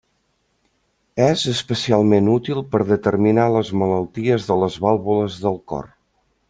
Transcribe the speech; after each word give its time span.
És 1.25 1.43
especialment 1.51 2.31
útil 2.37 2.63
per 2.73 2.83
determinar 2.95 3.47
les 3.59 3.73
malalties 3.83 4.49
de 4.53 4.61
les 4.65 4.83
vàlvules 4.87 5.43
del 5.47 5.65
cor. 5.73 5.91